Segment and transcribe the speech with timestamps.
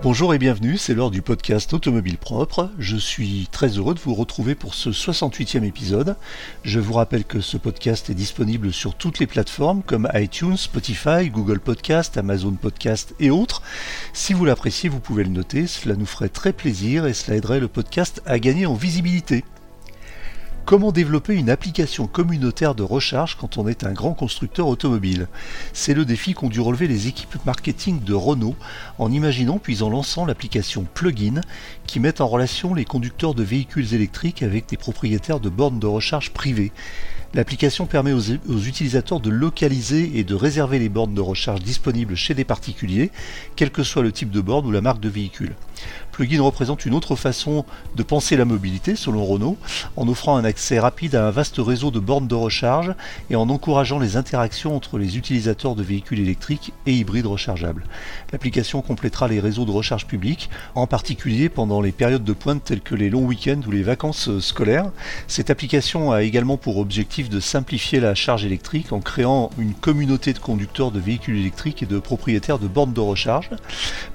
[0.00, 2.70] Bonjour et bienvenue, c'est l'heure du podcast Automobile Propre.
[2.78, 6.14] Je suis très heureux de vous retrouver pour ce 68e épisode.
[6.62, 11.30] Je vous rappelle que ce podcast est disponible sur toutes les plateformes comme iTunes, Spotify,
[11.30, 13.60] Google Podcast, Amazon Podcast et autres.
[14.12, 17.58] Si vous l'appréciez, vous pouvez le noter, cela nous ferait très plaisir et cela aiderait
[17.58, 19.42] le podcast à gagner en visibilité.
[20.68, 25.26] Comment développer une application communautaire de recharge quand on est un grand constructeur automobile?
[25.72, 28.54] C'est le défi qu'ont dû relever les équipes marketing de Renault
[28.98, 31.40] en imaginant puis en lançant l'application Plugin
[31.86, 35.86] qui met en relation les conducteurs de véhicules électriques avec des propriétaires de bornes de
[35.86, 36.72] recharge privées.
[37.32, 42.34] L'application permet aux, utilisateurs de localiser et de réserver les bornes de recharge disponibles chez
[42.34, 43.10] des particuliers,
[43.56, 45.54] quel que soit le type de borne ou la marque de véhicule.
[46.18, 47.64] Plugin représente une autre façon
[47.94, 49.56] de penser la mobilité, selon Renault,
[49.94, 52.92] en offrant un accès rapide à un vaste réseau de bornes de recharge
[53.30, 57.84] et en encourageant les interactions entre les utilisateurs de véhicules électriques et hybrides rechargeables.
[58.32, 62.80] L'application complétera les réseaux de recharge publics, en particulier pendant les périodes de pointe telles
[62.80, 64.90] que les longs week-ends ou les vacances euh, scolaires.
[65.28, 70.32] Cette application a également pour objectif de simplifier la charge électrique en créant une communauté
[70.32, 73.50] de conducteurs de véhicules électriques et de propriétaires de bornes de recharge.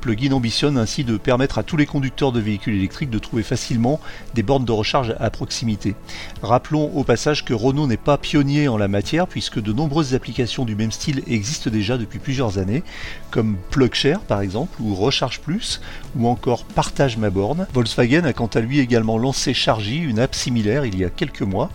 [0.01, 3.99] Plugin ambitionne ainsi de permettre à tous les de véhicules électriques de trouver facilement
[4.33, 5.95] des bornes de recharge à proximité.
[6.41, 10.65] Rappelons au passage que Renault n'est pas pionnier en la matière puisque de nombreuses applications
[10.65, 12.83] du même style existent déjà depuis plusieurs années,
[13.31, 15.81] comme PlugShare par exemple, ou Recharge Plus,
[16.15, 17.67] ou encore Partage ma borne.
[17.73, 21.41] Volkswagen a quant à lui également lancé Chargy, une app similaire, il y a quelques
[21.41, 21.69] mois.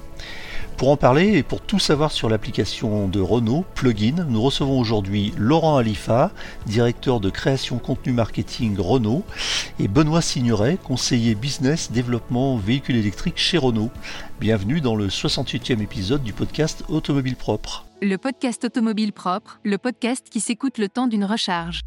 [0.78, 5.34] Pour en parler et pour tout savoir sur l'application de Renault, Plugin, nous recevons aujourd'hui
[5.36, 6.30] Laurent Alifa,
[6.66, 9.24] directeur de création contenu marketing Renault,
[9.80, 13.90] et Benoît Signeret, conseiller business développement véhicule électrique chez Renault.
[14.38, 17.84] Bienvenue dans le 68e épisode du podcast Automobile Propre.
[18.00, 21.80] Le podcast Automobile Propre, le podcast qui s'écoute le temps d'une recharge.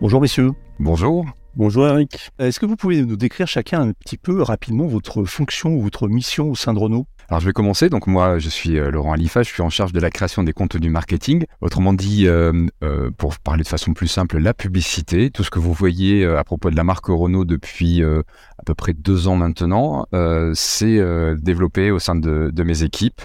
[0.00, 0.52] Bonjour messieurs.
[0.78, 1.26] Bonjour.
[1.56, 2.30] Bonjour Eric.
[2.38, 6.06] Est-ce que vous pouvez nous décrire chacun un petit peu rapidement votre fonction ou votre
[6.06, 7.06] mission au sein de Renault?
[7.28, 7.88] Alors je vais commencer.
[7.88, 10.52] Donc moi je suis euh, Laurent Alifa, je suis en charge de la création des
[10.52, 11.44] contenus marketing.
[11.60, 15.58] Autrement dit, euh, euh, pour parler de façon plus simple, la publicité, tout ce que
[15.58, 20.06] vous voyez à propos de la marque Renault depuis à peu près deux ans maintenant,
[20.54, 21.00] c'est
[21.36, 23.22] développé au sein de, mes équipes.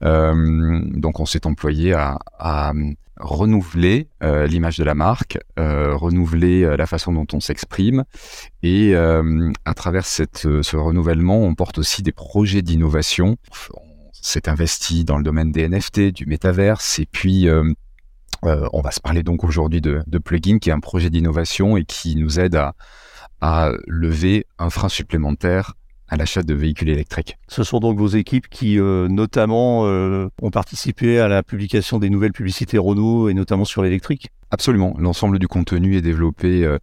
[0.00, 2.72] Donc on s'est employé à,
[3.16, 8.04] renouveler euh, l'image de la marque, euh, renouveler euh, la façon dont on s'exprime.
[8.62, 13.36] Et à travers ce renouvellement, on porte aussi des projets d'innovation.
[13.74, 17.46] On s'est investi dans le domaine des NFT, du métaverse, et puis
[18.42, 21.84] on va se parler donc aujourd'hui de, de Plugin, qui est un projet d'innovation et
[21.84, 22.58] qui nous aide
[23.40, 25.74] à lever un frein supplémentaire
[26.08, 27.38] à l'achat de véhicules électriques.
[27.48, 32.10] Ce sont donc vos équipes qui, euh, notamment, euh, ont participé à la publication des
[32.10, 34.94] nouvelles publicités Renault et notamment sur l'électrique Absolument.
[34.98, 36.78] L'ensemble du contenu est développé euh,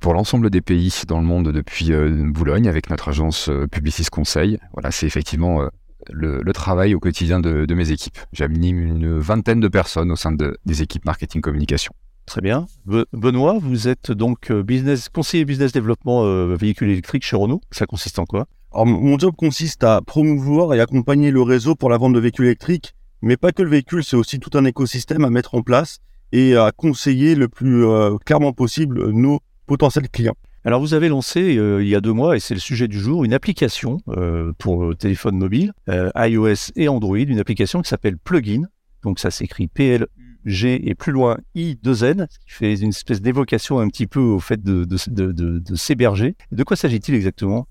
[0.00, 4.58] pour l'ensemble des pays dans le monde depuis Boulogne avec notre agence Publicis Conseil.
[4.74, 5.62] Voilà, c'est effectivement
[6.10, 8.18] le, travail au quotidien de, mes équipes.
[8.32, 11.94] J'anime une vingtaine de personnes au sein des équipes marketing communication.
[12.28, 12.66] Très bien.
[13.14, 17.62] Benoît, vous êtes donc euh, business, conseiller business développement euh, véhicule électrique chez Renault.
[17.70, 18.46] Ça consiste en quoi?
[18.70, 22.44] Alors, Mon job consiste à promouvoir et accompagner le réseau pour la vente de véhicules
[22.44, 26.00] électriques, mais pas que le véhicule, c'est aussi tout un écosystème à mettre en place
[26.32, 30.36] et à conseiller le plus euh, clairement possible nos potentiels clients.
[30.66, 33.24] Alors vous avez lancé il y a deux mois, et c'est le sujet du jour,
[33.24, 34.00] une application
[34.58, 38.64] pour téléphone mobile, iOS et Android, une application qui s'appelle Plugin.
[39.02, 40.08] Donc ça s'écrit PL
[40.48, 44.40] G et plus loin I2N, ce qui fait une espèce d'évocation un petit peu au
[44.40, 44.86] fait de,
[45.76, 46.36] s'héberger.
[46.52, 47.68] De quoi s'agit-il exactement?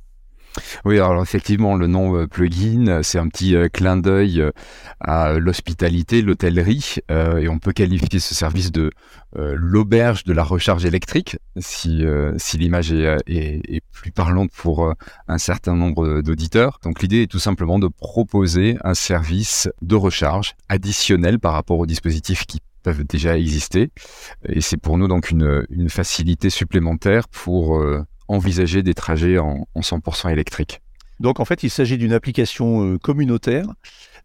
[0.86, 4.52] Oui, alors effectivement, le nom euh, plugin, c'est un petit euh, clin d'œil euh,
[5.00, 8.90] à l'hospitalité, l'hôtellerie, et on peut qualifier ce service de
[9.36, 12.04] l'auberge de la recharge électrique, si,
[12.56, 14.92] l'image est, est, plus parlante pour
[15.28, 16.80] un certain nombre d'auditeurs.
[16.84, 21.86] Donc l'idée est tout simplement de proposer un service de recharge additionnel par rapport aux
[21.86, 23.90] dispositifs qui peuvent déjà exister,
[24.48, 27.82] et c'est pour nous donc une, une facilité supplémentaire pour
[28.28, 30.82] envisager des trajets en, 100% électrique.
[31.20, 33.66] Donc en fait, il s'agit d'une application euh, communautaire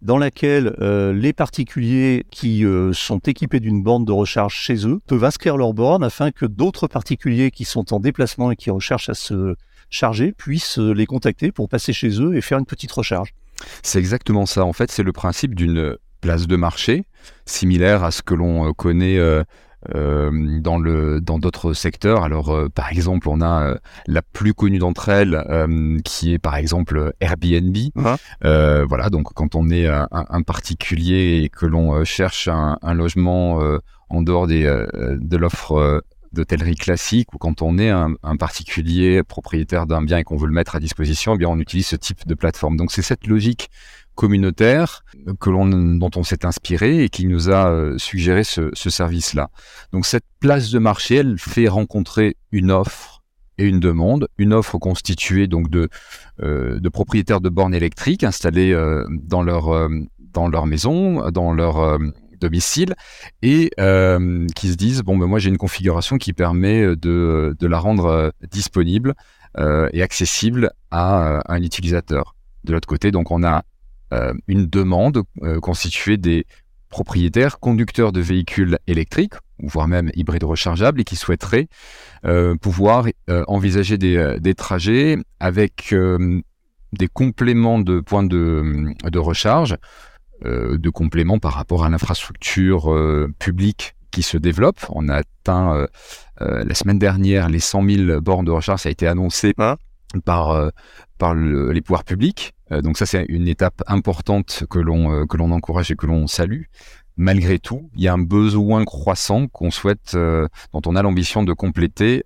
[0.02, 5.00] dans laquelle euh, les particuliers qui euh, sont équipés d'une borne de recharge chez eux
[5.06, 9.08] peuvent inscrire leur borne afin que d'autres particuliers qui sont en déplacement et qui recherchent
[9.08, 9.54] à se
[9.88, 13.32] charger puissent les contacter pour passer chez eux et faire une petite recharge.
[13.82, 14.64] C'est exactement ça.
[14.64, 17.04] En fait, c'est le principe d'une place de marché,
[17.44, 19.18] similaire à ce que l'on connaît
[19.96, 22.22] euh, dans le dans d'autres secteurs.
[22.22, 23.76] Alors euh, par exemple, on a euh,
[24.06, 25.42] la plus connue d'entre elles
[26.04, 27.76] qui est par exemple Airbnb.
[28.42, 33.60] voilà, donc quand on est un, particulier et que l'on cherche un, logement
[34.08, 36.02] en dehors des, de l'offre
[36.32, 40.54] d'hôtellerie classique ou quand on est un, particulier propriétaire d'un bien et qu'on veut le
[40.54, 42.76] mettre à disposition, eh bien on utilise ce type de plateforme.
[42.76, 43.68] Donc c'est cette logique
[44.14, 45.04] communautaire
[45.40, 49.50] que l'on, dont on s'est inspiré et qui nous a euh, suggéré ce, ce service-là.
[49.92, 53.22] Donc cette place de marché, elle fait rencontrer une offre
[53.58, 55.88] et une demande, une offre constituée donc de,
[56.42, 59.88] euh, de propriétaires de bornes électriques installés euh, dans leur
[60.32, 61.98] dans leur maison, dans leur
[62.40, 62.94] domicile
[63.42, 63.70] et
[64.56, 68.32] qui se disent bon ben moi j'ai une configuration qui permet de, de la rendre
[68.50, 69.12] disponible
[69.58, 72.34] et accessible à, à, un utilisateur.
[72.64, 73.60] De l'autre côté, donc on a euh,
[74.48, 76.46] une demande euh, constituée des
[76.88, 81.68] propriétaires conducteurs de véhicules électriques, voire même hybrides rechargeables, et qui souhaiteraient
[82.26, 83.06] euh, pouvoir
[83.46, 85.94] envisager des, trajets avec
[86.92, 89.76] des compléments de points de, de recharge,
[90.44, 92.94] de compléments par rapport à l'infrastructure
[93.38, 94.80] publique qui se développe.
[94.90, 95.86] On a atteint
[96.40, 99.76] la semaine dernière les 100 000 bornes de recharge, ça a été annoncé hein?
[100.20, 100.70] Par,
[101.18, 102.52] par les pouvoirs publics.
[102.72, 106.06] Euh, donc ça, c'est une étape importante que l'on euh, que l'on encourage et que
[106.06, 106.62] l'on salue.
[107.16, 111.42] Malgré tout, il y a un besoin croissant qu'on souhaite, euh, dont on a l'ambition
[111.42, 112.22] de compléter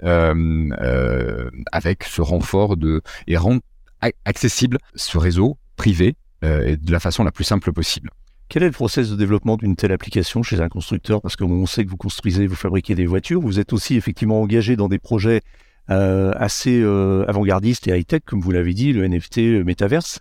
[1.73, 3.61] avec ce renfort de et rendre
[4.25, 8.11] accessible ce réseau privé de la façon la plus simple possible.
[8.49, 11.21] Quel est le process de développement d'une telle application chez un constructeur?
[11.21, 14.77] Parce qu'on sait que vous construisez, vous fabriquez des voitures, vous êtes aussi effectivement engagé
[14.77, 15.41] dans des projets
[15.89, 16.83] assez
[17.29, 20.21] avant-gardistes et high-tech, comme vous l'avez dit, le NFT, le métaverse.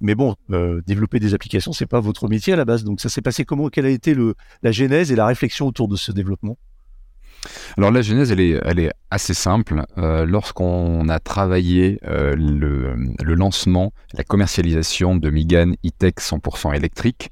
[0.00, 2.84] Mais bon, euh, développer des applications, c'est pas votre métier à la base.
[2.84, 3.68] Donc ça s'est passé comment?
[3.68, 6.58] Quelle a été le, la genèse et la réflexion autour de ce développement?
[7.78, 9.84] Alors la genèse, elle est, elle est assez simple.
[9.98, 17.30] Euh, lorsqu'on a travaillé euh, le, le, lancement, la commercialisation de Migan e-Tech 100% électrique,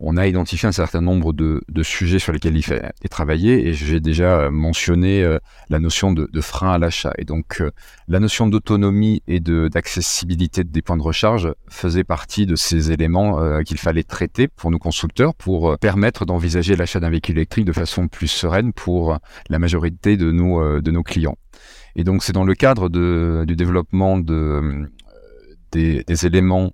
[0.00, 4.00] on a identifié un certain nombre de, sujets sur lesquels il fait travailler et j'ai
[4.00, 5.38] déjà euh, mentionné euh,
[5.70, 7.12] la notion de, frein à l'achat.
[7.18, 7.70] Et donc euh,
[8.06, 13.78] la notion d'autonomie et d'accessibilité des points de recharge faisait partie de ces éléments qu'il
[13.78, 18.28] fallait traiter pour nos constructeurs pour permettre d'envisager l'achat d'un véhicule électrique de façon plus
[18.28, 19.18] sereine pour
[19.48, 21.36] la majorité de nos, de nos clients.
[21.96, 24.88] Et donc c'est dans le cadre du développement de,
[25.72, 26.72] des éléments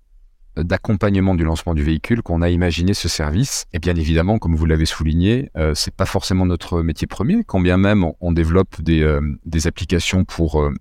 [0.56, 3.66] d'accompagnement du lancement du véhicule qu'on a imaginé ce service.
[3.72, 7.60] Et bien évidemment, comme vous l'avez souligné, euh, c'est pas forcément notre métier premier, quand
[7.60, 10.72] bien même on, développe des, euh, des, applications pour euh,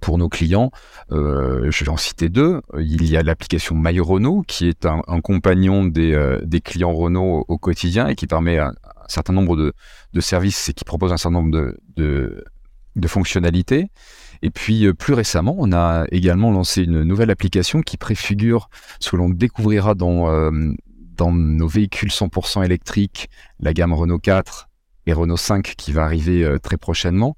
[0.00, 0.70] pour nos clients,
[1.10, 2.62] euh, je vais en citer deux.
[2.78, 7.58] Il y a l'application My Renault, qui est un, compagnon des, des, clients Renault au,
[7.58, 8.72] quotidien et qui permet un,
[9.08, 9.74] certain nombre de,
[10.12, 11.50] de, services et qui propose un certain nombre
[11.96, 12.44] de,
[12.96, 13.90] de fonctionnalités.
[14.42, 18.68] Et puis euh, plus récemment, on a également lancé une nouvelle application qui préfigure
[19.00, 20.50] ce que l'on découvrira dans, euh,
[21.16, 23.30] dans nos véhicules 100% électriques,
[23.60, 24.68] la gamme Renault 4
[25.06, 27.36] et Renault 5 qui va arriver euh, très prochainement.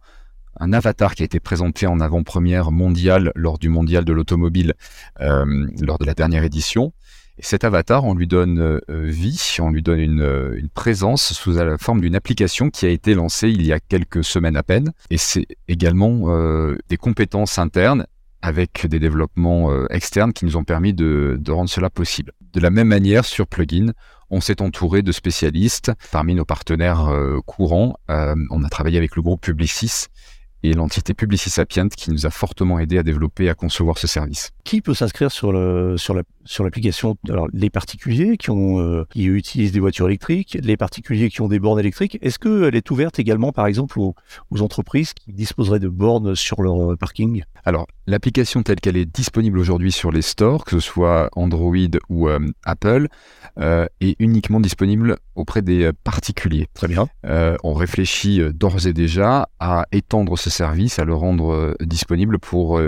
[0.58, 4.74] Un avatar qui a été présenté en avant-première mondiale lors du mondial de l'automobile
[5.18, 6.92] lors de la dernière édition
[7.36, 11.32] et cet avatar, on lui donne euh, vie, on lui donne une, euh, une, présence
[11.32, 14.62] sous la forme d'une application qui a été lancée il y a quelques semaines à
[14.62, 14.92] peine.
[15.10, 18.06] Et c'est également euh, des compétences internes
[18.40, 22.32] avec des développements externes qui nous ont permis de, de, rendre cela possible.
[22.52, 23.92] De la même manière, sur Plugin,
[24.28, 27.10] on s'est entouré de spécialistes parmi nos partenaires
[27.46, 27.94] courants.
[28.06, 30.08] on a travaillé avec le groupe Publicis
[30.64, 34.06] et l'entité Publicis Sapient qui nous a fortement aidé à développer et à concevoir ce
[34.06, 34.50] service.
[34.64, 37.18] Qui peut s'inscrire sur le sur la sur l'application?
[37.28, 41.48] Alors les particuliers qui ont euh, qui utilisent des voitures électriques, les particuliers qui ont
[41.48, 42.18] des bornes électriques.
[42.22, 44.14] Est-ce qu'elle est ouverte également, par exemple, aux,
[44.50, 47.44] aux entreprises qui disposeraient de bornes sur leur euh, parking?
[47.66, 51.76] Alors l'application telle qu'elle est disponible aujourd'hui sur les stores, que ce soit Android
[52.08, 53.08] ou euh, Apple,
[53.56, 56.66] est uniquement disponible auprès des particuliers.
[56.74, 57.06] Très bien.
[57.62, 62.80] on réfléchit d'ores et déjà à étendre ce service, à le rendre disponible pour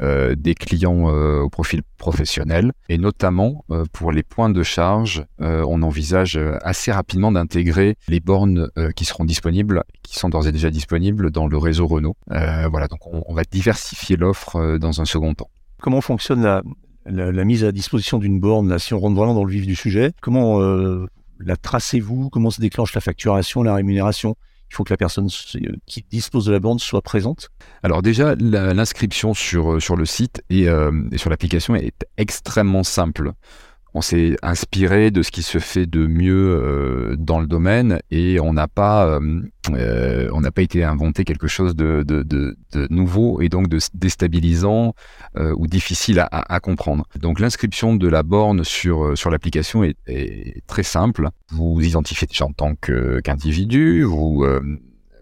[0.00, 5.82] des clients au profil professionnel et notamment euh, pour les points de charge, euh, on
[5.82, 10.70] envisage euh, assez rapidement d'intégrer les bornes qui seront disponibles, qui sont d'ores et déjà
[10.70, 12.16] disponibles dans le réseau Renault.
[12.28, 15.50] voilà, donc on, va diversifier l'offre dans un second temps.
[15.80, 16.62] Comment fonctionne la,
[17.06, 19.76] la, mise à disposition d'une borne là, Si on rentre vraiment dans le vif du
[19.76, 20.58] sujet, comment
[21.38, 22.30] la tracez-vous?
[22.30, 24.36] Comment se déclenche la facturation, la rémunération?
[24.70, 25.28] Il faut que la personne
[25.86, 27.50] qui dispose de la borne soit présente.
[27.82, 33.32] Alors déjà, l'inscription sur, sur le site et, et sur l'application est extrêmement simple
[33.96, 38.38] on s'est inspiré de ce qui se fait de mieux euh, dans le domaine et
[38.40, 42.56] on n'a pas, euh, euh, on n'a pas été inventé quelque chose de, de, de,
[42.90, 44.92] nouveau et donc de déstabilisant
[45.34, 47.06] ou difficile à, comprendre.
[47.18, 49.96] Donc l'inscription de la borne sur sur l'application est,
[50.66, 51.30] très simple.
[51.50, 54.44] Vous identifiez déjà en tant qu'individu, vous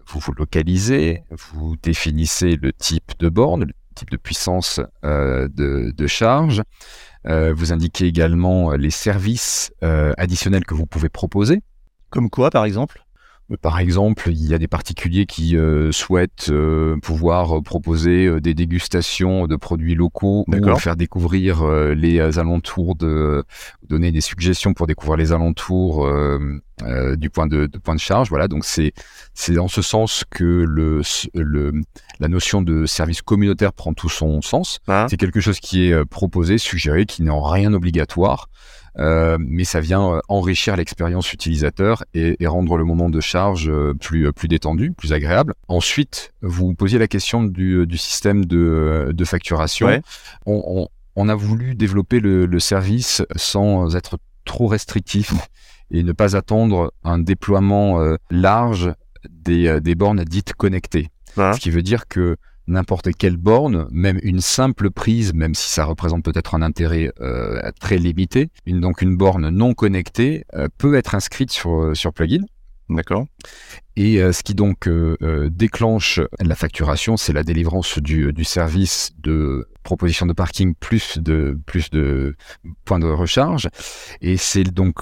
[0.05, 6.61] vous localisez, vous définissez le type de borne, type de puissance de, de charge.
[7.27, 11.61] Euh, vous indiquez également euh, les services euh, additionnels que vous pouvez proposer.
[12.09, 13.04] Comme quoi, par exemple?
[13.61, 18.55] Par exemple, il y a des particuliers qui euh, souhaitent euh, pouvoir proposer euh, des
[18.55, 23.43] dégustations de produits locaux ou faire découvrir les alentours de
[23.87, 26.07] donner des suggestions pour découvrir les alentours
[27.17, 28.29] du point de, de, point de charge.
[28.29, 28.93] Voilà, donc c'est
[29.33, 31.01] c'est dans ce sens que le,
[31.33, 31.81] le
[32.19, 34.79] la notion de service communautaire prend tout son sens.
[34.87, 35.07] Ah.
[35.09, 38.49] C'est quelque chose qui est proposé, suggéré, qui n'est en rien obligatoire.
[38.97, 43.69] Euh, mais ça vient euh, enrichir l'expérience utilisateur et, et, rendre le moment de charge
[43.69, 45.53] euh, plus plus détendu, plus agréable.
[45.67, 50.01] Ensuite, vous posiez la question du, du système de, de facturation.
[50.45, 50.87] On, on,
[51.17, 55.33] on, a voulu développer le, le, service sans être trop restrictif
[55.91, 57.99] et ne pas attendre un déploiement
[58.29, 58.93] large
[59.29, 61.09] des, des bornes dites connectées.
[61.35, 65.85] Ce qui veut dire que n'importe quelle borne, même une simple prise, même si ça
[65.85, 70.95] représente peut-être un intérêt euh, très limité, une, donc une borne non connectée euh, peut
[70.95, 72.45] être inscrite sur, sur plugin.
[72.89, 73.25] D'accord.
[73.95, 74.87] Et euh, ce qui donc
[75.49, 81.57] déclenche la facturation, c'est la délivrance du, du, service de proposition de parking plus de
[81.65, 82.35] plus de
[82.83, 83.69] points de recharge.
[84.21, 85.01] Et c'est donc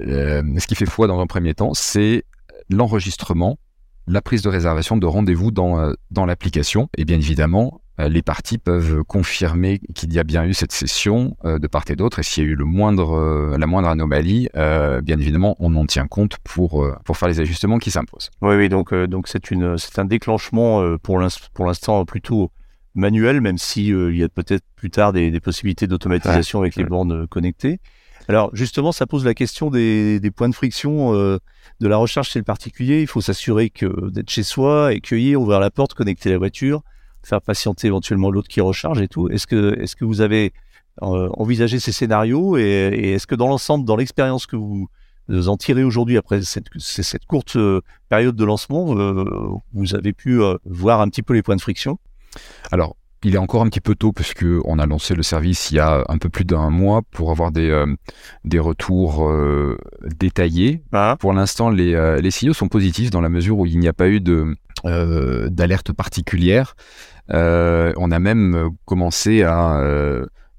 [0.00, 2.24] ce qui fait foi dans un premier temps, c'est
[2.70, 3.58] l'enregistrement
[4.06, 6.88] la prise de réservation de rendez-vous dans, euh, dans l'application.
[6.96, 11.36] Et bien évidemment, euh, les parties peuvent confirmer qu'il y a bien eu cette session
[11.44, 12.18] euh, de part et d'autre.
[12.18, 16.06] Et s'il y a eu le moindre, la moindre anomalie, bien évidemment, on en tient
[16.06, 18.30] compte pour, pour faire les ajustements qui s'imposent.
[18.40, 22.50] Oui, oui, donc donc c'est une c'est un déclenchement pour l'instant plutôt
[22.94, 26.84] manuel, même si il y a peut-être plus tard des, des possibilités d'automatisation avec les
[26.84, 27.80] bornes connectées.
[28.32, 31.36] Alors justement, ça pose la question des, points de friction euh,
[31.80, 33.02] de la recharge chez le particulier.
[33.02, 36.80] Il faut s'assurer que d'être chez soi, accueillir, ouvrir la porte, connecter la voiture,
[37.22, 39.28] faire patienter éventuellement l'autre qui recharge et tout.
[39.28, 40.54] Est-ce que, est-ce que vous avez
[41.02, 44.88] euh, envisagé ces scénarios et, est-ce que dans l'ensemble, dans l'expérience que vous,
[45.28, 48.94] en tirez aujourd'hui après cette, courte euh, période de lancement,
[49.74, 51.98] vous avez pu voir un petit peu les points de friction?
[52.70, 55.70] Alors, il est encore un petit peu tôt parce que on a lancé le service
[55.70, 57.86] il y a un peu plus d'un mois pour avoir des euh,
[58.44, 59.78] des retours euh,
[60.18, 60.82] détaillés.
[60.92, 61.16] Ah.
[61.18, 63.92] Pour l'instant, les euh, les signaux sont positifs dans la mesure où il n'y a
[63.92, 66.74] pas eu de d'alerte particulière.
[67.28, 69.80] on a même commencé à,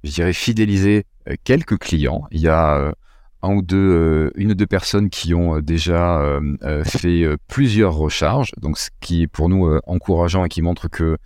[0.04, 1.06] je dirais, fidéliser
[1.44, 2.24] quelques clients.
[2.32, 2.94] Il y a
[3.42, 6.40] un ou deux, une ou deux personnes qui ont déjà
[6.86, 11.18] fait plusieurs recharges, donc ce qui est pour nous encourageant et qui montre que euh,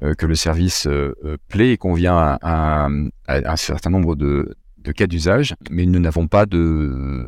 [0.00, 2.88] que le service euh, euh, plaît et convient à, à,
[3.28, 7.26] un certain nombre de, de cas d'usage, mais nous n'avons pas de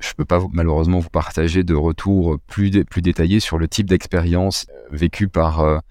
[0.00, 4.66] je peux pas malheureusement vous partager de retours plus, plus détaillés sur le type d'expérience
[4.92, 5.82] vécue par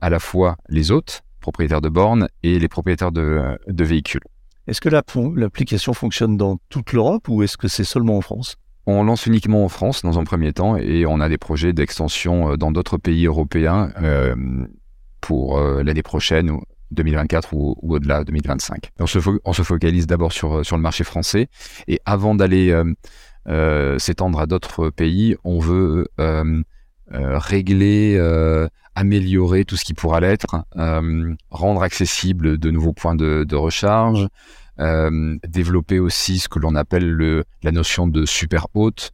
[0.00, 4.22] à la fois les hôtes, propriétaires de bornes, et les propriétaires de, de véhicules.
[4.66, 8.56] Est-ce que l'application fonctionne dans toute l'Europe ou est-ce que c'est seulement en France?
[8.86, 12.56] On lance uniquement en France dans un premier temps et on a des projets d'extension
[12.56, 13.92] dans d'autres pays européens.
[14.02, 14.34] Euh,
[15.22, 18.90] pour euh, l'année prochaine ou 2024 ou, au-delà 2025.
[18.98, 21.48] On se, focalise d'abord sur, euh, sur le marché français
[21.88, 22.70] et avant d'aller
[23.48, 26.08] euh, s'étendre à d'autres pays, on veut
[27.08, 28.18] régler,
[28.94, 30.64] améliorer tout ce qui pourra l'être,
[31.50, 34.28] rendre accessible de nouveaux points de, recharge,
[34.78, 39.12] développer aussi ce que l'on appelle le, la notion de super haute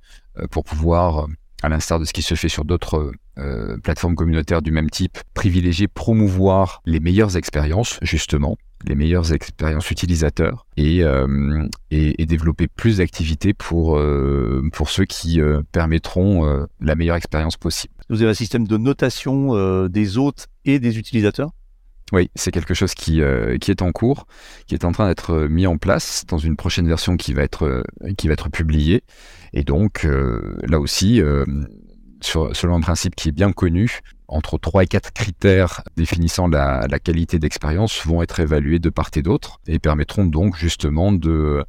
[0.51, 1.27] pour pouvoir,
[1.63, 5.19] à l'instar de ce qui se fait sur d'autres euh, plateformes communautaires du même type,
[5.35, 12.69] privilégier, promouvoir les meilleures expériences, justement, les meilleures expériences utilisateurs et, euh, et, et, développer
[12.69, 17.95] plus d'activités pour, euh, pour ceux qui euh, permettront euh, la meilleure expérience possible.
[18.09, 21.51] Vous avez un système de notation des hôtes et des utilisateurs?
[22.11, 23.21] Oui, c'est quelque chose qui,
[23.61, 24.27] qui est en cours,
[24.67, 27.85] qui est en train d'être mis en place dans une prochaine version qui va être,
[28.17, 29.03] qui va être publiée.
[29.53, 30.07] Et donc,
[30.63, 31.23] là aussi,
[32.21, 37.39] selon un principe qui est bien connu, entre 3 et 4 critères définissant la, qualité
[37.39, 41.65] d'expérience vont être évalués de part et d'autre et permettront donc justement de,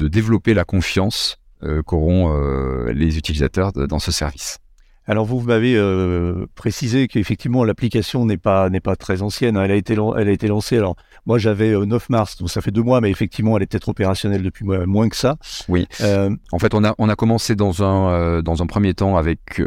[0.00, 4.58] développer la confiance euh, qu'auront euh, les utilisateurs dans ce service.
[5.06, 9.56] Alors vous m'avez euh, précisé qu'effectivement l'application n'est pas n'est pas très ancienne.
[9.56, 10.76] Elle a été elle a été lancée.
[10.76, 10.96] Alors
[11.26, 13.88] moi j'avais 9 euh, mars, donc ça fait deux mois, mais effectivement elle est peut-être
[13.88, 15.36] opérationnelle depuis moins, que ça.
[15.68, 15.86] Oui.
[16.00, 19.62] Euh, en fait on a on a commencé dans un dans un premier temps avec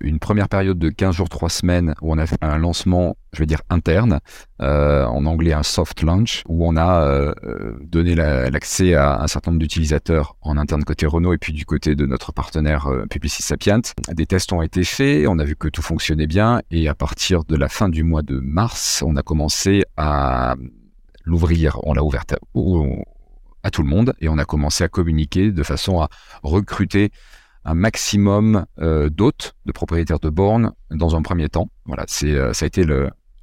[0.00, 3.38] une première période de 15 jours 3 semaines où on a fait un lancement je
[3.38, 4.20] vais dire interne,
[4.60, 7.32] en anglais un soft launch, où on a
[7.82, 11.94] donné l'accès à un certain nombre d'utilisateurs en interne côté Renault et puis du côté
[11.94, 13.80] de notre partenaire Publicis Sapient.
[14.12, 17.44] Des tests ont été faits, on a vu que tout fonctionnait bien, et à partir
[17.44, 20.56] de la fin du mois de mars, on a commencé à
[21.24, 25.62] l'ouvrir, on l'a ouverte à, tout le monde, et on a commencé à communiquer de
[25.62, 26.08] façon à
[26.42, 27.10] recruter
[27.64, 31.68] un maximum euh, d'hôtes, de propriétaires de bornes dans un premier temps.
[31.84, 32.84] Voilà, c'est euh, ça a été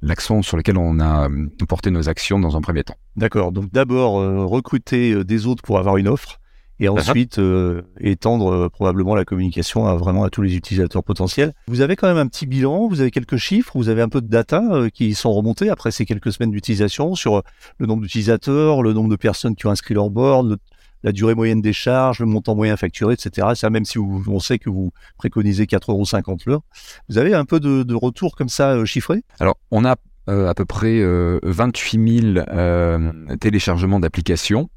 [0.02, 2.96] l'accent sur lequel on a euh, porté nos actions dans un premier temps.
[3.16, 3.52] D'accord.
[3.52, 4.14] Donc d'abord
[4.48, 6.40] recruter des hôtes pour avoir une offre
[6.80, 11.52] et ensuite euh, étendre euh, probablement la communication à vraiment à tous les utilisateurs potentiels.
[11.66, 14.20] Vous avez quand même un petit bilan, vous avez quelques chiffres, vous avez un peu
[14.20, 17.42] de data euh, qui sont remontés après ces quelques semaines d'utilisation sur
[17.78, 20.58] le nombre d'utilisateurs, le nombre de personnes qui ont inscrit leur board,
[21.02, 23.48] la durée moyenne des charges, le montant moyen facturé, etc.
[23.54, 26.62] Ça, même si vous, on sait que vous préconisez 4,50 euros l'heure.
[27.08, 29.22] Vous avez un peu de, de retour comme ça chiffré?
[29.38, 29.96] Alors, on a
[30.28, 31.00] euh, à peu près
[31.42, 34.68] 28 euh, 000 euh, téléchargements d'applications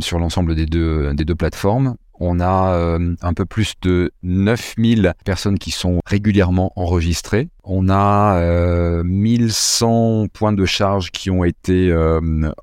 [0.00, 1.96] sur l'ensemble des deux, des deux plateformes.
[2.20, 7.48] On a un peu plus de 9000 personnes qui sont régulièrement enregistrées.
[7.64, 11.92] On a 1100 points de charge qui ont été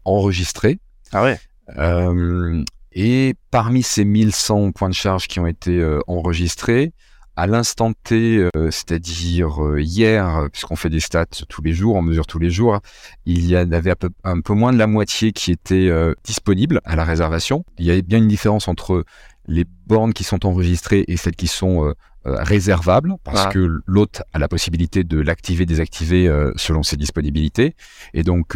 [0.06, 0.80] enregistrés.
[1.12, 1.40] Ah ouais.
[2.94, 6.94] Et parmi ces 1100 points de charge qui ont été enregistrés,
[7.36, 12.02] à l'instant T, euh, c'est-à-dire euh, hier, puisqu'on fait des stats tous les jours, on
[12.02, 12.80] mesure tous les jours,
[13.26, 13.94] il y avait
[14.24, 17.66] un peu, moins de la moitié qui était euh, disponible à la réservation.
[17.80, 19.06] Il y a bien une différence entre
[19.48, 21.94] les bornes qui sont enregistrées et celles qui sont
[22.24, 23.50] réservables, parce ah.
[23.52, 27.76] que l'hôte a la possibilité de l'activer, désactiver selon ses disponibilités.
[28.14, 28.56] Et donc,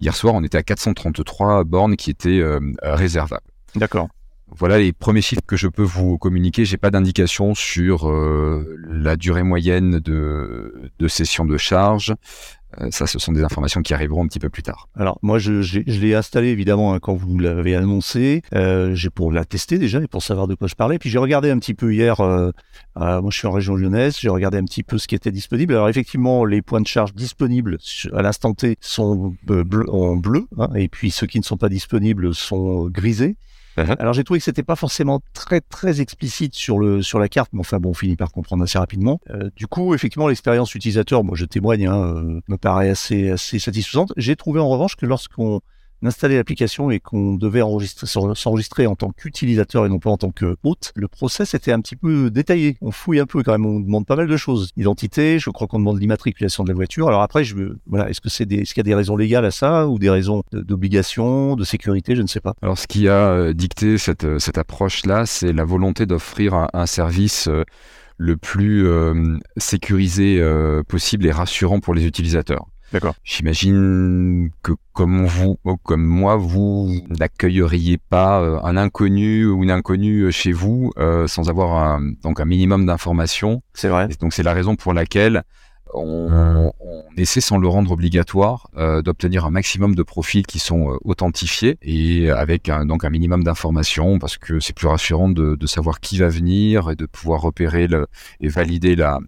[0.00, 2.42] hier soir, on était à 433 bornes qui étaient
[2.82, 3.49] réservables.
[3.76, 4.08] D'accord.
[4.52, 6.64] Voilà les premiers chiffres que je peux vous communiquer.
[6.64, 12.14] J'ai pas d'indication sur euh, la durée moyenne de, de session de charge.
[12.80, 14.88] Euh, ça, ce sont des informations qui arriveront un petit peu plus tard.
[14.96, 18.42] Alors moi, je, je, je l'ai installé évidemment hein, quand vous l'avez annoncé.
[18.52, 20.98] Euh, j'ai pour la tester déjà et pour savoir de quoi je parlais.
[20.98, 22.16] Puis j'ai regardé un petit peu hier.
[22.96, 24.18] Moi, je suis en région lyonnaise.
[24.18, 25.74] J'ai regardé un petit peu ce qui était disponible.
[25.74, 27.78] Alors effectivement, les points de charge disponibles
[28.12, 29.36] à l'instant T sont
[29.88, 33.36] en bleu, hein, et puis ceux qui ne sont pas disponibles sont grisés.
[33.80, 33.96] Uh-huh.
[33.98, 37.50] Alors j'ai trouvé que c'était pas forcément très très explicite sur le sur la carte,
[37.52, 39.20] mais enfin bon, on finit par comprendre assez rapidement.
[39.30, 43.58] Euh, du coup, effectivement, l'expérience utilisateur, moi je témoigne, hein, euh, me paraît assez assez
[43.58, 44.12] satisfaisante.
[44.16, 45.60] J'ai trouvé en revanche que lorsqu'on
[46.02, 50.30] installer l'application et qu'on devait enregistrer, s'enregistrer en tant qu'utilisateur et non pas en tant
[50.30, 52.76] que hôte, le process était un petit peu détaillé.
[52.80, 54.70] On fouille un peu quand même, on demande pas mal de choses.
[54.76, 57.08] Identité, je crois qu'on demande l'immatriculation de la voiture.
[57.08, 57.44] Alors après,
[57.86, 61.64] voilà, est-ce qu'il y a des raisons légales à ça ou des raisons d'obligation, de
[61.64, 62.54] sécurité, je ne sais pas.
[62.62, 66.68] Alors ce qui a euh, dicté cette, euh, cette approche-là, c'est la volonté d'offrir un,
[66.72, 67.64] un service euh,
[68.18, 68.86] le plus
[69.56, 70.42] sécurisé
[70.86, 72.66] possible et rassurant pour les utilisateurs.
[72.92, 73.14] D'accord.
[73.22, 80.24] J'imagine que comme vous, comme moi, vous n'accueilleriez pas euh, un inconnu ou une inconnue
[80.24, 83.62] euh, chez vous euh, sans avoir un, donc un minimum d'informations.
[83.74, 84.08] C'est vrai.
[84.20, 85.42] donc c'est la raison pour laquelle
[85.94, 88.70] on, on, essaie sans le rendre obligatoire
[89.04, 94.20] d'obtenir un maximum de profils qui sont authentifiés et avec un, donc un minimum d'informations
[94.20, 97.88] parce que c'est plus rassurant de, de, savoir qui va venir et de pouvoir repérer
[97.88, 98.06] le,
[98.40, 99.18] et valider la,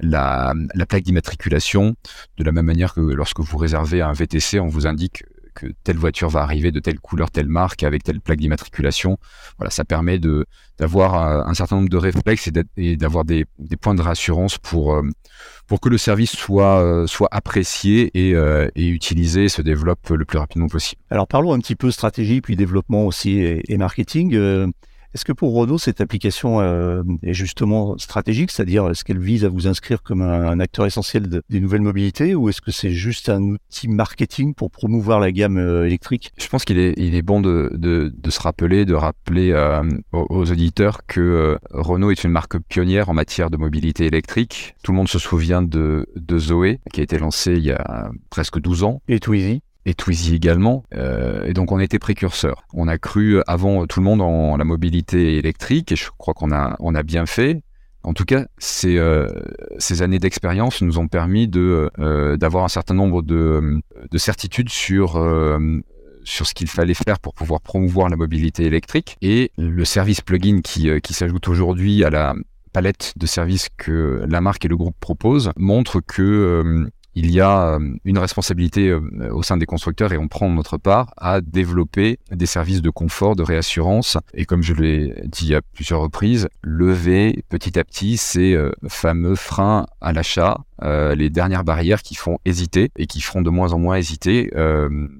[0.00, 0.54] la,
[0.88, 1.94] plaque d'immatriculation,
[2.36, 5.96] de la même manière que lorsque vous réservez un VTC, on vous indique que telle
[5.96, 9.18] voiture va arriver de telle couleur, telle marque, avec telle plaque d'immatriculation.
[9.58, 10.46] Voilà, ça permet de
[10.78, 15.02] d'avoir un certain nombre de réflexes et d'avoir des, des, points de rassurance pour euh,
[15.66, 20.24] pour que le service soit euh, soit apprécié et, euh, et utilisé se développe le
[20.24, 21.02] plus rapidement possible.
[21.10, 24.72] Alors parlons un petit peu stratégie puis développement aussi et marketing.
[25.14, 29.48] Est-ce que pour Renault, cette application euh, est justement stratégique, c'est-à-dire est-ce qu'elle vise à
[29.48, 33.42] vous inscrire comme un, acteur essentiel des nouvelles mobilités ou est-ce que c'est juste un
[33.42, 36.30] outil marketing pour promouvoir la gamme euh, électrique?
[36.38, 39.82] Je pense qu'il est, il est bon de, de, de, se rappeler, de rappeler euh,
[40.12, 44.76] aux, auditeurs que Renault est une marque pionnière en matière de mobilité électrique.
[44.84, 48.10] Tout le monde se souvient de, de Zoé, qui a été lancée il y a
[48.30, 49.02] presque 12 ans.
[49.08, 49.62] Et Twizy?
[49.86, 50.84] Et Twizy également.
[50.94, 52.64] Euh, et donc on était précurseurs.
[52.72, 56.52] On a cru avant tout le monde en la mobilité électrique et je crois qu'on
[56.52, 57.62] a, bien fait.
[58.02, 59.28] En tout cas, ces, euh,
[60.00, 65.80] années d'expérience nous ont permis euh, d'avoir un certain nombre de, de certitudes sur euh,
[66.24, 70.88] ce qu'il fallait faire pour pouvoir promouvoir la mobilité électrique et le service plugin qui,
[70.88, 72.34] euh, qui s'ajoute aujourd'hui à la
[72.72, 77.74] palette de services que la marque et le groupe proposent montre que il y a
[77.74, 79.00] euh, une responsabilité euh,
[79.32, 83.34] au sein des constructeurs et on prend notre part à développer des services de confort,
[83.34, 88.54] de réassurance et comme je l'ai dit à plusieurs reprises, lever petit à petit ces
[88.54, 93.50] euh, fameux freins à l'achat, les dernières barrières qui font hésiter et qui feront de
[93.50, 94.50] moins en moins hésiter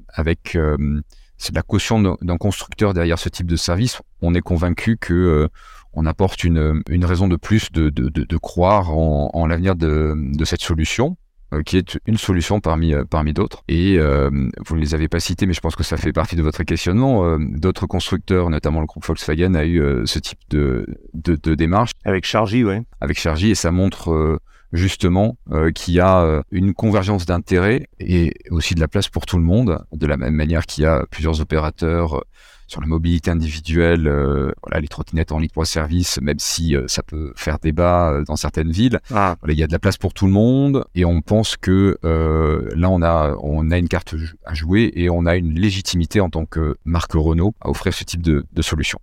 [0.08, 4.00] avec la caution d'un constructeur derrière ce type de service.
[4.22, 5.50] On est convaincu que
[5.92, 11.18] on apporte une, raison de plus de, croire en, en l'avenir de cette solution.
[11.52, 13.64] Euh, qui est une solution parmi, euh, parmi d'autres.
[13.66, 14.30] Et euh,
[14.64, 16.62] vous ne les avez pas cités, mais je pense que ça fait partie de votre
[16.62, 17.38] questionnement.
[17.38, 21.90] D'autres constructeurs, notamment le groupe Volkswagen, a eu ce type de, de, de, démarche.
[22.04, 22.82] Avec Chargy, ouais.
[23.00, 24.40] Avec Chargy, et ça montre
[24.72, 25.36] justement
[25.74, 29.84] qu'il y a une convergence d'intérêts et aussi de la place pour tout le monde,
[29.92, 32.24] de la même manière qu'il y a plusieurs opérateurs
[32.70, 37.02] sur la mobilité individuelle, euh, voilà, les trottinettes en libre service, même si euh, ça
[37.02, 39.36] peut faire débat euh, dans certaines villes, ah.
[39.48, 42.90] il y a de la place pour tout le monde et on pense que là
[42.90, 46.46] on a on a une carte à jouer et on a une légitimité en tant
[46.46, 49.00] que marque Renault à offrir ce type de, de solution.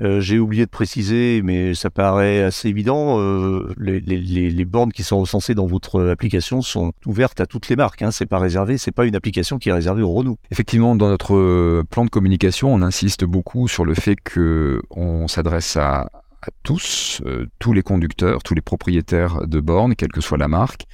[0.00, 3.18] Euh, j'ai oublié de préciser, mais ça paraît assez évident.
[3.20, 8.02] Euh, les, bornes qui sont recensées dans votre application sont ouvertes à toutes les marques.
[8.02, 8.10] Hein.
[8.10, 10.38] C'est pas une application qui est réservée au Renault.
[10.50, 15.26] Effectivement, dans notre euh, plan de communication, on insiste beaucoup sur le fait que on
[15.26, 16.08] s'adresse à,
[16.62, 17.20] tous,
[17.58, 20.86] tous les conducteurs, tous les propriétaires de bornes, quelle que soit la marque.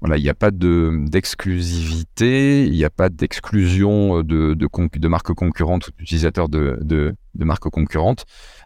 [0.00, 5.34] Voilà, il n'y a pas d'exclusivité, il n'y a pas d'exclusion de, de, de, marques
[5.34, 8.24] concurrentes ou d'utilisateurs de, de, marques concurrentes.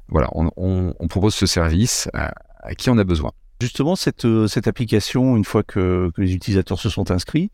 [0.08, 3.32] Voilà, on, on, on, propose ce service à, à, qui on a besoin.
[3.60, 7.50] Justement, cette, euh, cette application, une fois que, que les utilisateurs se sont inscrits,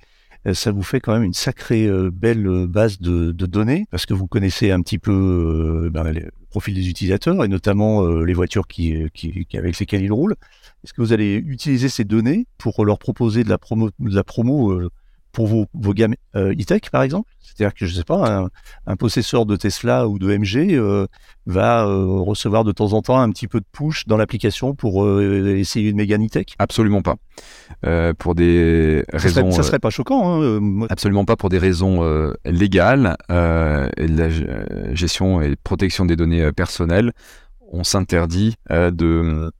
[0.46, 4.06] euh, ça vous fait quand même une sacrée euh, belle base de, de, données parce
[4.06, 8.66] que vous connaissez un petit peu ben, le profil des utilisateurs et notamment les voitures
[8.66, 10.36] qui, qui, avec lesquelles ils roulent.
[10.84, 14.24] Est-ce que vous allez utiliser ces données pour leur proposer de la promo, de la
[14.24, 14.90] promo euh,
[15.30, 17.30] pour vos, vos gammes euh, e-tech, par exemple?
[17.38, 18.48] C'est-à-dire que, je sais pas,
[18.86, 21.06] un, possesseur de Tesla ou de MG euh,
[21.44, 25.90] va recevoir de temps en temps un petit peu de push dans l'application pour essayer
[25.90, 26.46] une Mégane e-tech?
[26.58, 27.16] Absolument pas.
[28.14, 29.50] pour des raisons...
[29.50, 30.42] ça serait pas choquant.
[30.42, 32.02] Hein, absolument pas pour des raisons
[32.46, 37.12] légales et de la gestion et protection des données personnelles.
[37.72, 39.50] On s'interdit de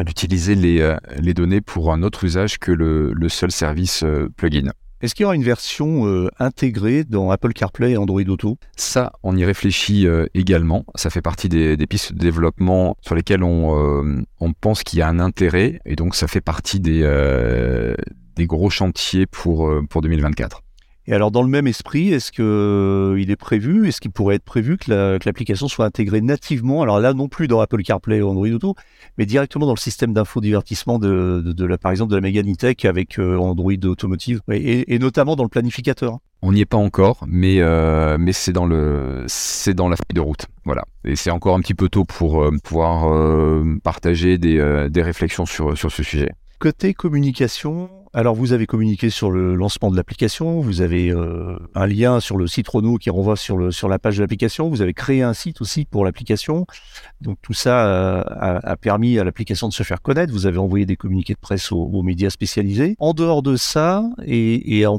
[0.00, 4.28] d'utiliser les, euh, les données pour un autre usage que le, le seul service euh,
[4.36, 4.70] plugin.
[5.00, 8.56] Est-ce qu'il y aura une version euh, intégrée dans Apple CarPlay et Android Auto?
[8.76, 10.84] Ça, on y réfléchit également.
[10.94, 15.02] Ça fait partie des, des, pistes de développement sur lesquelles on, on pense qu'il y
[15.02, 15.80] a un intérêt.
[15.86, 17.02] Et donc, ça fait partie des,
[18.36, 20.62] des gros chantiers pour, pour 2024.
[21.08, 24.36] Et alors, dans le même esprit, est-ce que euh, il est prévu, est-ce qu'il pourrait
[24.36, 28.28] être prévu que l'application soit intégrée nativement, alors là non plus dans Apple CarPlay ou
[28.28, 28.76] Android Auto,
[29.18, 32.84] mais directement dans le système d'infodivertissement de, de, de, la, par exemple, de la e-tech
[32.84, 36.18] avec euh, Android Automotive, et, et, notamment dans le planificateur?
[36.40, 40.14] On n'y est pas encore, mais euh, mais c'est dans le c'est dans la feuille
[40.14, 40.84] de route, voilà.
[41.04, 43.12] Et c'est encore un petit peu tôt pour pouvoir
[43.84, 46.30] partager des, des réflexions sur sur ce sujet.
[46.58, 51.86] Côté communication, alors vous avez communiqué sur le lancement de l'application, vous avez euh, un
[51.86, 55.22] lien sur le site Renault qui renvoie sur, la page de l'application, vous avez créé
[55.22, 56.66] un site aussi pour l'application.
[57.22, 60.84] Donc tout ça euh, a, permis à l'application de se faire connaître, vous avez envoyé
[60.84, 62.96] des communiqués de presse aux, médias spécialisés.
[62.98, 64.98] En dehors de ça, et, en,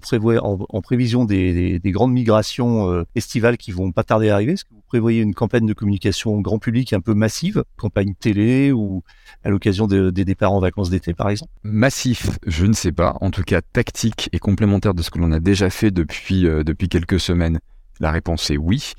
[0.81, 4.73] prévision des, des, grandes migrations euh, estivales qui vont pas tarder à arriver, est-ce que
[4.73, 9.03] vous prévoyez une campagne de communication grand public un peu massive, campagne télé ou
[9.43, 11.51] à l'occasion des départs en vacances d'été par exemple?
[11.63, 15.31] Massif, je ne sais pas en tout cas tactique et complémentaire de ce que l'on
[15.31, 17.59] a déjà fait depuis, euh, depuis quelques semaines
[18.03, 18.91] la réponse est oui.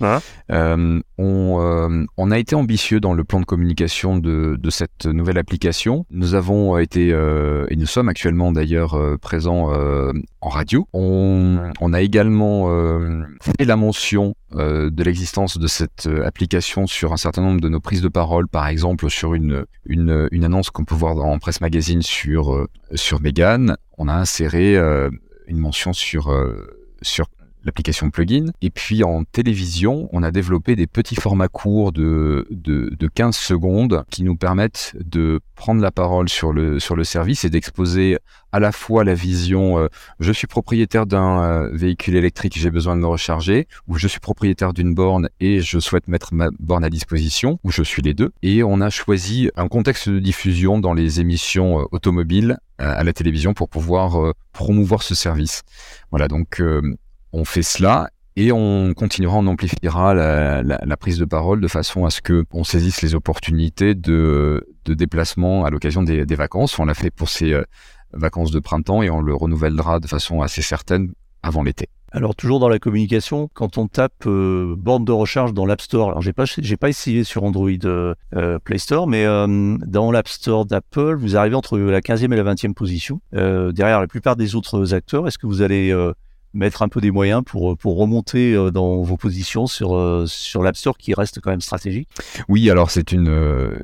[0.50, 5.04] Euh, on, euh, on, a été ambitieux dans le plan de communication de, de cette
[5.04, 6.06] nouvelle application.
[6.10, 9.70] Nous avons été, euh, et nous sommes actuellement d'ailleurs euh, présents
[10.40, 10.88] en radio.
[10.94, 12.68] On, on, a également
[13.42, 18.02] fait la mention de l'existence de cette application sur un certain nombre de nos prises
[18.02, 22.00] de parole, par exemple sur une, une, une annonce qu'on peut voir dans Presse Magazine
[22.00, 23.76] sur, sur Megan.
[23.98, 24.76] On a inséré
[25.46, 26.34] une mention sur,
[27.02, 27.26] sur
[27.64, 28.46] l'application plugin.
[28.62, 33.36] Et puis en télévision, on a développé des petits formats courts de, de, de 15
[33.36, 38.18] secondes qui nous permettent de prendre la parole sur le, sur le service et d'exposer
[38.52, 39.88] à la fois la vision euh,
[40.20, 44.20] je suis propriétaire d'un euh, véhicule électrique, j'ai besoin de me recharger, ou je suis
[44.20, 48.14] propriétaire d'une borne et je souhaite mettre ma borne à disposition, ou je suis les
[48.14, 48.30] deux.
[48.42, 53.12] Et on a choisi un contexte de diffusion dans les émissions euh, automobiles à la
[53.12, 55.62] télévision pour pouvoir promouvoir ce service.
[56.10, 56.60] Voilà, donc
[57.34, 62.10] on fait cela Et on continuera, on amplifiera la, prise de parole de façon à
[62.10, 66.78] ce que on saisisse les opportunités de, déplacement à l'occasion des, vacances.
[66.78, 67.64] On l'a fait pour ces euh,
[68.12, 71.88] vacances de printemps et on le renouvellera de façon assez certaine avant l'été.
[72.12, 76.10] Alors toujours dans la communication, quand on tape euh, borne de recharge dans l'App Store,
[76.10, 78.14] alors j'ai pas essayé sur Android euh,
[78.62, 82.72] Play Store, mais dans l'App Store d'Apple, vous arrivez entre la 15e et la 20e
[82.72, 85.26] position, derrière la plupart des autres acteurs.
[85.26, 85.92] Est-ce que vous allez
[86.54, 90.62] mettre un peu des moyens pour, pour remonter euh, dans vos positions sur, euh, sur
[90.62, 92.08] l'App Store qui reste quand même stratégique?
[92.48, 93.76] Oui, alors c'est une, euh,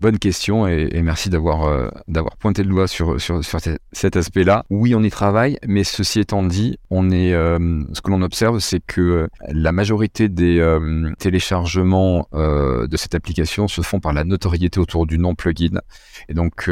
[0.00, 3.58] bonne question et, merci d'avoir d'avoir pointé le doigt sur, sur, sur
[3.92, 4.64] cet aspect-là.
[4.68, 8.80] Oui, on y travaille, mais ceci étant dit, on est, ce que l'on observe, c'est
[8.80, 10.62] que la majorité des
[11.18, 15.80] téléchargements de cette application se font par la notoriété autour du nom plugin.
[16.28, 16.70] Et donc,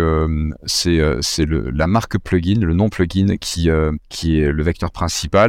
[0.67, 3.71] c'est c'est la marque plugin, le nom plugin qui,
[4.09, 5.46] qui est le vecteur principal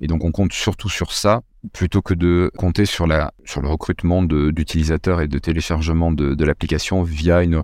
[0.00, 3.28] et donc on compte surtout sur ça plutôt que de compter sur, le
[3.68, 7.62] recrutement d'utilisateurs et de téléchargement de, l'application via une,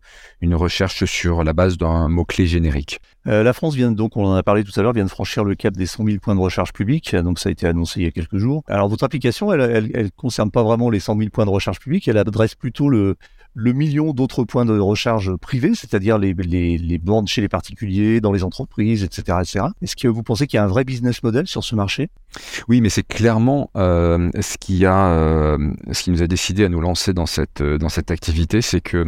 [0.55, 3.01] recherche sur la base d'un mot-clé générique.
[3.27, 5.45] Euh, la France vient donc, on en a parlé tout à l'heure, vient de franchir
[5.45, 8.05] le cap des 100 000 points de recharge publics, donc ça a été annoncé il
[8.05, 8.63] y a quelques jours.
[8.69, 12.07] Alors votre application, elle, elle concerne pas vraiment les 100 000 points de recharge publics,
[12.09, 13.17] elle adresse plutôt le,
[13.61, 18.21] le million d'autres points de recharge privés, c'est-à-dire les, les, les, bornes chez les particuliers,
[18.21, 19.39] dans les entreprises, etc.
[19.41, 19.65] etc.
[19.83, 22.09] Est-ce que vous pensez qu'il y a un vrai business model sur ce marché?
[22.69, 26.69] Oui, mais c'est clairement euh, ce, qui a, euh, ce qui nous a décidé à
[26.69, 29.07] nous lancer dans cette, euh, dans cette activité, c'est que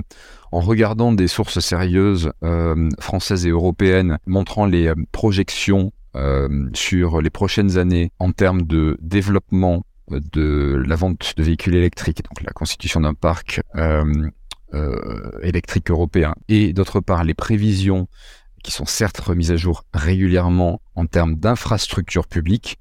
[0.51, 7.23] en regardant des sources sérieuses euh, françaises et européennes montrant les euh, projections euh, sur
[7.23, 12.51] les prochaines années en termes de développement de la vente de véhicules électriques, donc la
[12.51, 14.29] constitution d'un parc euh,
[15.43, 18.09] électrique européen, et d'autre part les prévisions
[18.63, 22.79] qui sont certes remises à jour régulièrement en termes d'infrastructures publiques,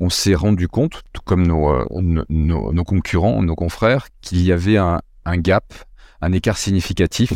[0.00, 1.86] on s'est rendu compte, tout comme nos, euh,
[2.28, 5.72] nos, concurrents, nos confrères, qu'il y avait un, un, gap,
[6.20, 7.32] un écart significatif,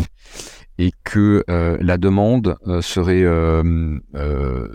[0.79, 3.99] et que euh, la demande euh, serait euh,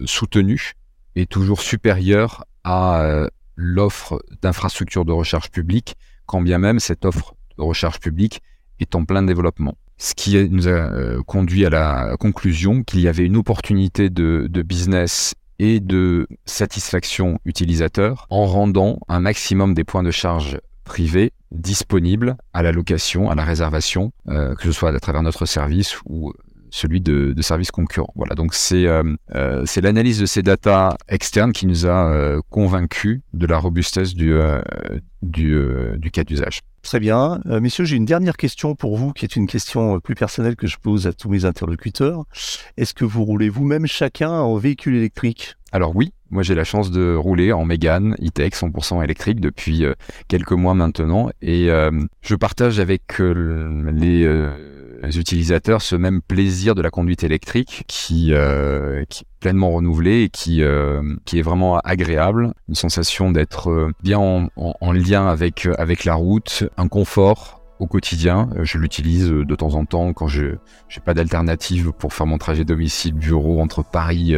[0.05, 0.73] soutenue
[1.15, 7.63] et toujours supérieure à l'offre d'infrastructures de recherche publique, quand bien même cette offre de
[7.63, 8.41] recherche publique
[8.81, 9.75] est en plein développement.
[9.97, 14.47] Ce qui nous a euh, conduit à la conclusion qu'il y avait une opportunité de,
[14.63, 22.35] business et de satisfaction utilisateur en rendant un maximum des points de charge privés disponibles
[22.53, 26.33] à la location, à la réservation, euh, que ce soit à travers notre service ou
[26.71, 28.13] celui de, de services concurrents.
[28.15, 29.03] Voilà, donc c'est euh,
[29.35, 34.15] euh, c'est l'analyse de ces datas externes qui nous a euh, convaincus de la robustesse
[34.15, 34.61] du, euh,
[35.21, 36.61] du, euh, du cas d'usage.
[36.81, 37.41] Très bien.
[37.45, 40.65] Euh, messieurs, j'ai une dernière question pour vous, qui est une question plus personnelle que
[40.65, 42.23] je pose à tous mes interlocuteurs.
[42.77, 45.55] Est-ce que vous roulez vous-même chacun en véhicule électrique?
[45.73, 49.85] Alors oui, moi j'ai la chance de rouler en Mégane E-Tech 100% électrique depuis
[50.27, 51.69] quelques mois maintenant, et
[52.21, 54.49] je partage avec les les
[55.09, 60.61] utilisateurs ce même plaisir de la conduite électrique qui, euh, est pleinement renouvelé et qui,
[60.61, 62.53] euh, qui est vraiment agréable.
[62.69, 67.61] Une sensation d'être euh, bien en, en, en, lien avec, avec la route, un confort
[67.79, 68.49] au quotidien.
[68.61, 72.63] Je l'utilise de temps en temps quand je n'ai pas d'alternative pour faire mon trajet
[72.63, 74.35] domicile-bureau entre Paris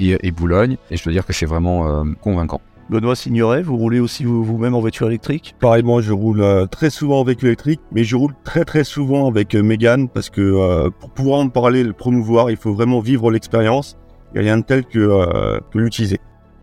[0.00, 0.76] et, Boulogne.
[0.90, 2.60] Et je dois dire que c'est vraiment convaincant.
[2.90, 5.54] Benoît Signoret, vous roulez aussi vous-même en voiture électrique?
[5.60, 8.82] Pareil, moi je roule euh, très souvent en véhicule électrique, mais je roule très très
[8.82, 12.74] souvent avec euh, Mégane parce que euh, pour pouvoir en parler, le promouvoir, il faut
[12.74, 13.96] vraiment vivre l'expérience.
[14.34, 16.18] Il n'y a rien de tel que, euh, que l'utiliser.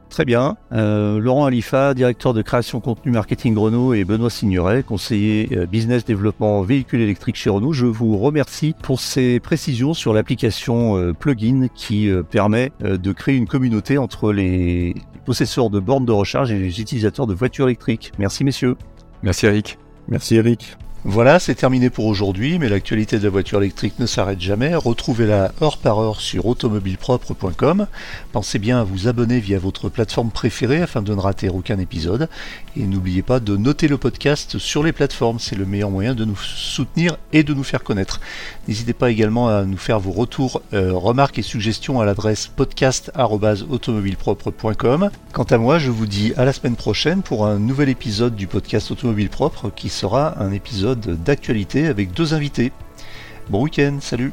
[0.09, 0.57] Très bien.
[0.71, 6.05] Euh, Laurent Alifa, directeur de création contenu marketing Renault et Benoît Signoret, conseiller euh, business
[6.05, 7.73] développement véhicule électrique chez Renault.
[7.73, 13.35] Je vous remercie pour ces précisions sur l'application euh, Plugin qui euh, permet de créer
[13.35, 18.13] une communauté entre les possesseurs de bornes de recharge et les utilisateurs de voitures électriques.
[18.17, 18.75] Merci messieurs.
[19.23, 19.77] Merci Eric.
[20.07, 20.77] Merci Eric.
[21.03, 24.75] Voilà, c'est terminé pour aujourd'hui, mais l'actualité de la voiture électrique ne s'arrête jamais.
[24.75, 27.87] Retrouvez-la heure par heure sur automobilepropre.com.
[28.31, 32.29] Pensez bien à vous abonner via votre plateforme préférée afin de ne rater aucun épisode.
[32.75, 36.25] Et n'oubliez pas de noter le podcast sur les plateformes, c'est le meilleur moyen de
[36.25, 38.19] nous soutenir et de nous faire connaître.
[38.67, 45.09] N'hésitez pas également à nous faire vos retours, euh, remarques et suggestions à l'adresse podcast.automobilepropre.com.
[45.31, 48.47] Quant à moi, je vous dis à la semaine prochaine pour un nouvel épisode du
[48.47, 50.51] podcast Automobile Propre qui sera un
[50.95, 52.71] d'actualité avec deux invités.
[53.49, 54.31] Bon week-end, salut